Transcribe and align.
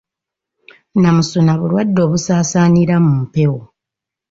Nnamusuna 0.95 1.53
bulwadde 1.59 1.99
obusaasaanira 2.07 2.95
mu 3.05 3.13
mpewo 3.21 3.61